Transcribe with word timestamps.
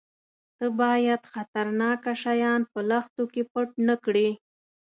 _ته 0.57 0.65
بايد 0.79 1.21
خطرناکه 1.33 2.13
شيان 2.23 2.61
په 2.71 2.79
لښتو 2.89 3.23
کې 3.33 3.41
پټ 3.51 3.69
نه 3.87 3.95
کړې. 4.05 4.27